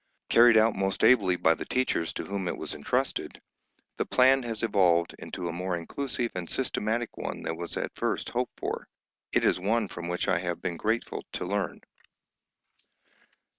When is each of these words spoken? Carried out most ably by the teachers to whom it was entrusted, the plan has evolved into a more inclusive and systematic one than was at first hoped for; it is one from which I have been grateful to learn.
Carried 0.29 0.57
out 0.57 0.73
most 0.75 1.03
ably 1.03 1.35
by 1.35 1.53
the 1.53 1.63
teachers 1.65 2.11
to 2.11 2.23
whom 2.23 2.47
it 2.47 2.57
was 2.57 2.73
entrusted, 2.73 3.39
the 3.97 4.05
plan 4.07 4.41
has 4.41 4.63
evolved 4.63 5.13
into 5.19 5.47
a 5.47 5.53
more 5.53 5.77
inclusive 5.77 6.31
and 6.33 6.49
systematic 6.49 7.15
one 7.17 7.43
than 7.43 7.55
was 7.55 7.77
at 7.77 7.93
first 7.93 8.31
hoped 8.31 8.59
for; 8.59 8.87
it 9.31 9.45
is 9.45 9.59
one 9.59 9.87
from 9.87 10.07
which 10.07 10.27
I 10.27 10.39
have 10.39 10.59
been 10.59 10.75
grateful 10.75 11.23
to 11.33 11.45
learn. 11.45 11.81